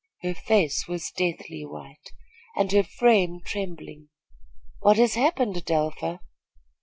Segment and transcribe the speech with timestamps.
[0.23, 2.09] Her face was deathly white,
[2.55, 4.09] and her frame trembling.
[4.79, 6.21] "What has happened, Adelpha?"